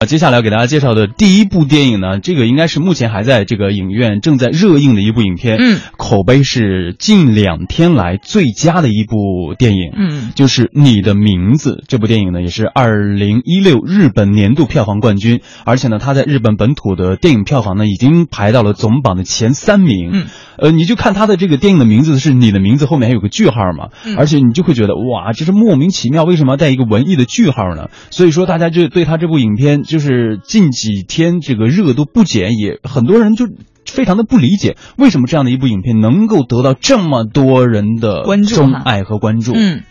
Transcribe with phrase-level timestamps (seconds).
[0.00, 20.26] 啊，接下来要给大家介绍的第一部电影呢，这个应该是目前还在这个影院正在热映的一部影片，嗯，口碑是近两天来最佳的一部电影，嗯，就是《你的名字》这部电影呢，也是二零一六日本年度票房冠军，而且呢，它在日本本土的电影票房呢，已经排到了总榜的前三名，嗯，
[20.56, 27.90] 呃，你就看它的这个电影的名字是你的名字后面还有个句号嘛，嗯而且你就会觉得哇，这是莫名其妙，为什么要带一个文艺的句号呢？
[28.10, 33.48] 所以说，大家就对他这部影片，就是近几天这个热度不减，也很多人就
[33.84, 39.52] 非常的不理解，为什么这样的一部影片能够得到这么多人的关注爱和关注？
[39.54, 39.82] 嗯。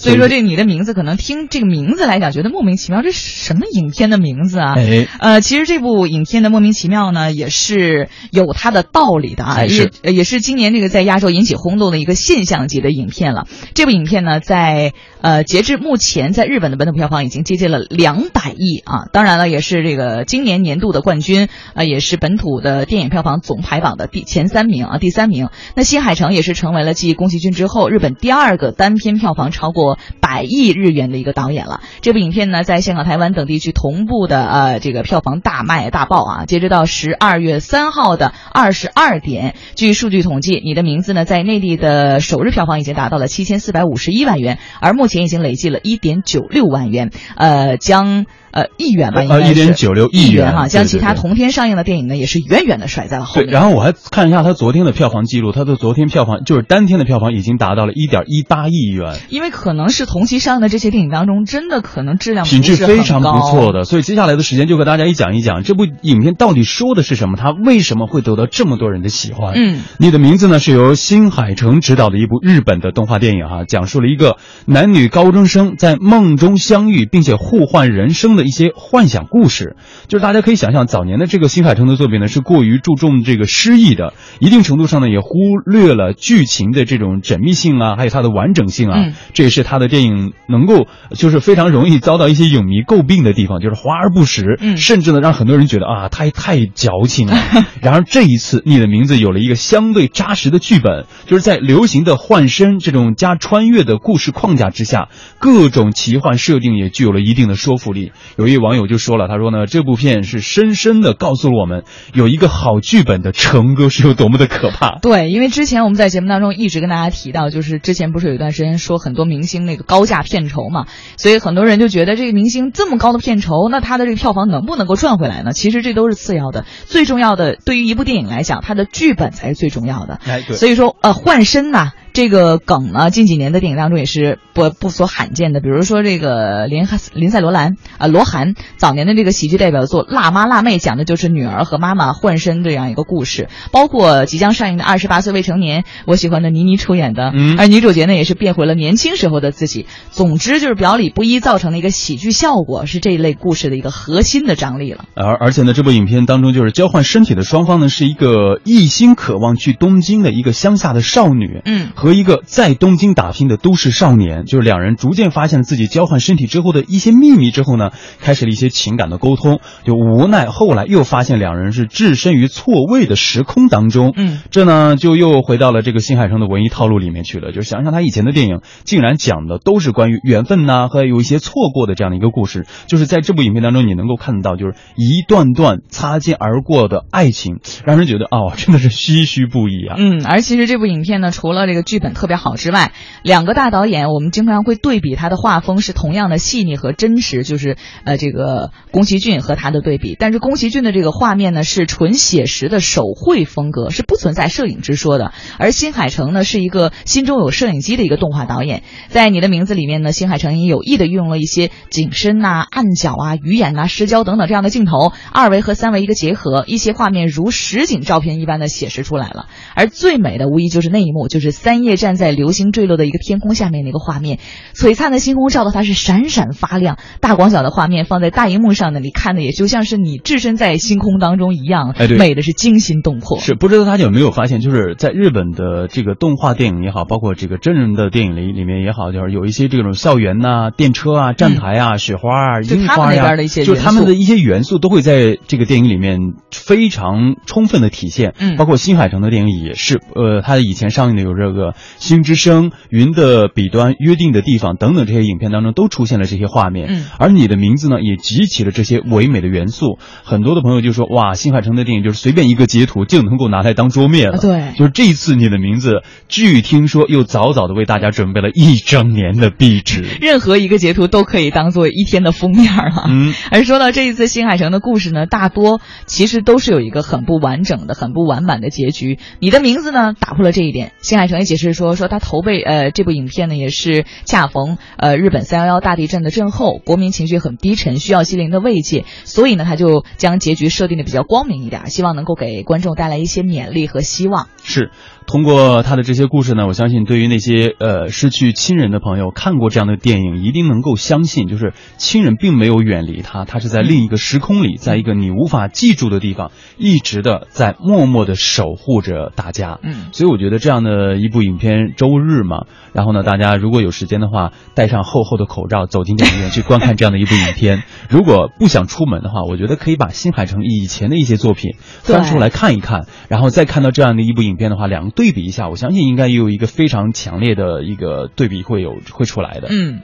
[0.00, 4.74] 所以说，这你的名字可能听这个名字来讲，觉得莫名其妙，这是什么影片的名字啊？
[4.78, 13.46] 哎，呃，其实这部影片的莫名其妙呢，也是有它的道理的啊，也呃也是今年这个在亚洲引起轰动的一个现象级的影片了。
[13.74, 25.50] 这部影片呢，在呃截至目前，在日本的本土票房已经接近了两百亿啊，当然了，也是这个今年年度的冠军，呃，也是本土的电影票房总排榜的第前三名啊，第三名。
[25.74, 29.89] 那新海诚也是成为了继宫崎骏之后，日本第二个单片票房超过
[30.20, 31.80] 百亿日元的一个导演了。
[32.00, 36.44] 这部影片呢，在香港、台湾等地区同步的呃这个票房大卖大爆啊！
[36.46, 53.52] 截止到十二月三号的二十二点，据数据统计，《你的名字》呢在内地的首日票房已经达到了七千四百五十一万元，而目前已经累计了一点九六万元，呃，将呃亿元吧，应呃该是1.96亿元元哈，对将其他同天上映的电影呢也是远远的甩在了后对，面。
[53.52, 59.18] 然后我还看一下他昨天的票房记录，他的昨天票房就是单天的票房已经达到了一点一八亿元。
[59.28, 69.52] 因为可能是同期上映的这些电影当中，真的可能质量品质非常不错的，所以接下来的时间就和大家一讲一讲这部影片到底说的是什么，它为什么会得到这么多人的喜欢。
[69.54, 79.76] 嗯，你的名字呢是由新海诚执导的一部日本的动画电影哈、讲述了一个男女高中生在梦中相遇并且互换人生的一些幻想故事。
[80.08, 89.02] 就是大家可以想象，早年的这个新海诚的作品呢是过于注重这个诗意的，一定程度上呢也忽略了剧情的这种缜密性啊，还有它的完整性啊。
[89.06, 97.36] 嗯这也是他的电影能够就是非常容易遭到一些影迷诟病的地方，就是华而不实，嗯甚至呢让很多人觉得啊太太矫情了。
[97.80, 108.12] 然而这一次，你的名字有了一个相对扎实的剧本，就是在流行的换身这种加穿越的故事框架之下，各种奇幻设定也具有了一定的说服力。
[108.36, 114.98] 有一网友就说了，他说呢，这部片是深深的告诉了我们，有一个好剧本的成哥是有多么的可怕。
[115.02, 120.86] 对，因为之前我们在节目当中一直跟大家提到，就是之前不是有一段时间说很多明星那个高价片酬嘛，
[121.16, 125.52] 所以很多人就觉得这个明星这么高的片酬，那他的这个票房能不能够赚回来呢？
[125.52, 130.20] 其实这都是次要的，最重要的对于一部电影来讲，它的剧本才是最重要的。
[130.24, 130.56] 哎，对。
[130.56, 135.60] 所以说，呃，换身呐、这个梗呢，近几年的电影当中也是不不所罕见的。
[135.60, 143.48] 比如说这个林汉林赛罗兰啊、罗涵早年的这个喜剧代表作《辣妈辣妹》，讲的就是女儿和妈妈换身这样一个故事。
[143.72, 149.86] 包括即将上映的《二十八岁未成年》，我喜欢的倪妮出演的，嗯而女主角呢也是变回了年轻时候的自己。
[150.10, 155.04] 总之就是表里不一造成的一个喜剧效果，是这一类故事的一个核心的张力了。
[155.14, 167.90] 而而且呢，这部影片当中就是交换身体的双方呢，是一个一心渴望去东京的一个乡下的少女，嗯和一个在东京打拼的都市少年，就是两人逐渐发现了自己交换身体之后的一些秘密之后呢，
[168.20, 189.96] 开始了一些情感的沟通，就无奈后来又发现两人是置身于错位的时空当中，嗯，这呢就又回到了这个新海诚的文艺套路里面去了，就是想想他以前的电影竟然讲的都是关于缘分呐、和有一些错过的这样的一个故事，就是在这部影片当中你能够看到，就是一段段擦肩而过的爱情，让人觉得哦，真的是唏嘘不已啊。
[189.98, 192.92] 嗯，而其实这部影片呢，除了这个剧本特别好之外，
[193.24, 200.14] 两个大导演我们经常会对比他的画风是同样的细腻和真实，就是呃这个宫崎骏和他的对比。
[200.16, 205.32] 但是宫崎骏的这个画面呢是纯写实的手绘风格，是不存在摄影之说的。
[205.58, 219.46] 而新海诚呢是一个心中有摄影机的一个动画导演，在你的名字里面呢，新海诚也有意的运用了一些景深呐、暗角啊、鱼眼呐、失焦等等这样的镜头，二维和三维一个结合，一些画面如实景照片一般的写实出来了。
[219.74, 224.38] 而最美的无疑就是那一幕，就是三叶站在流星坠落的一个天空下面那个画面，
[224.74, 226.98] 璀璨的星空照的它是闪闪发亮。
[227.20, 233.40] 大广角的画面放在大荧幕上呢，你看的也就像是你置身在星空当中一样，哎对美的是惊心动魄。
[233.40, 246.18] 是不知道大家有没有发现，就是在日本的这个动画电影也好，包括这个真人的电影里里面也好，就是有一些这种校园呐、电车啊、站台啊、雪花啊、樱花呀、边的一些就他们的一些元素都会在这个电影里面
[246.52, 248.34] 非常充分的体现。
[248.38, 256.86] 嗯包括新海诚的电影也是，呃，他以前上映的有这个《星之声》《云的彼端》《约定的地方》等等这些影片当中都出现了这些画面。
[256.88, 259.98] 嗯，而你的名字呢，也集齐了这些唯美的元素。
[260.24, 273.04] 很多的朋友就说：“哇，新海诚的电影就是随便一个截图就能够拿来当桌面了。”对，就是这一次你的名字，据听说又早早的为大家准备了一整年的壁纸，任何一个截图都可以当做一天的封面了。
[273.08, 279.18] 嗯，而说到这一次新海诚的故事呢，大多其实都是有一个很不完整的、很不完满的结局。
[279.38, 280.92] 你的名字呢，打破了这一点。
[281.02, 294.48] 新海诚也解释说，说他投备呃这部影片呢，也是恰逢呃日本三幺幺大地震的震后，国民情绪很低沉，需要心灵的慰藉，所以呢，他就将结局设定的比较光明一点，希望能够给观众带来一些勉励和希望。
[294.62, 294.90] 是。
[295.26, 309.78] 通过他的这些故事呢，我相信对于那些呃失去亲人的朋友，看过这样的电影，一定能够相信，就是亲人并没有远离他，他是在另一个时空里，在一个你无法记住的地方，一直的在默默的守护着大家。
[309.84, 317.82] 嗯，所以我觉得这样的一部影片，周日嘛，然后呢，大家如果有时间的话，戴上厚厚的口罩，走进电影院去观看这样的一部影片。
[318.08, 325.10] 如果不想出门的话，我觉得可以把新海诚以前的一些作品翻出来看一看，然后再看到这样的一部影片的话，两个。
[325.10, 329.68] 对比一下，我相信应该也有一个非常强烈的一个对比会有会出来的。
[329.70, 330.00] 嗯。